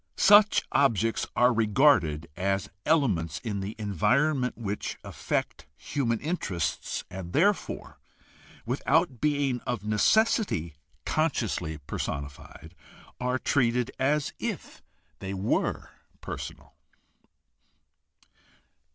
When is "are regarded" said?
1.35-2.27